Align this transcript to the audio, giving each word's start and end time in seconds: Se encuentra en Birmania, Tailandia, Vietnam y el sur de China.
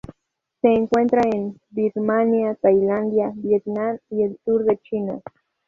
Se 0.63 0.67
encuentra 0.67 1.21
en 1.31 1.59
Birmania, 1.69 2.55
Tailandia, 2.59 3.33
Vietnam 3.35 3.99
y 4.09 4.23
el 4.23 4.39
sur 4.43 4.63
de 4.65 4.79
China. 4.79 5.21